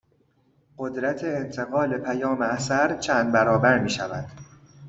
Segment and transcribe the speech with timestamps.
[0.77, 4.29] قدرت انتقال پیام اثر چند برابر می شود